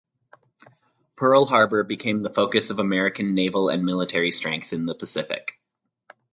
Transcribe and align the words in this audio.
Pearl 1.15 1.45
Harbor 1.45 1.83
became 1.83 2.21
the 2.21 2.33
focus 2.33 2.71
of 2.71 2.79
American 2.79 3.35
naval 3.35 3.69
and 3.69 3.85
military 3.85 4.31
strength 4.31 4.73
in 4.73 4.87
the 4.87 4.95
Pacific. 4.95 5.59